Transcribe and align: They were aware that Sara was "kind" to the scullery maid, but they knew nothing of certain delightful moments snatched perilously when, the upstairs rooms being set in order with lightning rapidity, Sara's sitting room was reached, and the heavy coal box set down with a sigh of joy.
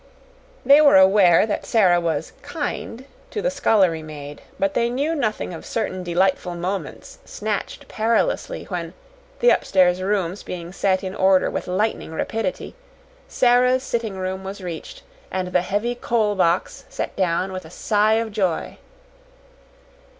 They 0.65 0.81
were 0.81 0.97
aware 0.97 1.45
that 1.45 1.67
Sara 1.67 1.99
was 2.01 2.33
"kind" 2.41 3.05
to 3.29 3.39
the 3.39 3.51
scullery 3.51 4.01
maid, 4.01 4.41
but 4.57 4.73
they 4.73 4.89
knew 4.89 5.13
nothing 5.13 5.53
of 5.53 5.63
certain 5.63 6.01
delightful 6.01 6.55
moments 6.55 7.19
snatched 7.23 7.87
perilously 7.87 8.63
when, 8.63 8.95
the 9.41 9.51
upstairs 9.51 10.01
rooms 10.01 10.41
being 10.41 10.73
set 10.73 11.03
in 11.03 11.13
order 11.13 11.51
with 11.51 11.67
lightning 11.67 12.13
rapidity, 12.13 12.73
Sara's 13.27 13.83
sitting 13.83 14.17
room 14.17 14.43
was 14.43 14.59
reached, 14.59 15.03
and 15.29 15.49
the 15.49 15.61
heavy 15.61 15.93
coal 15.93 16.33
box 16.33 16.83
set 16.89 17.15
down 17.15 17.51
with 17.51 17.63
a 17.63 17.69
sigh 17.69 18.13
of 18.13 18.31
joy. 18.31 18.79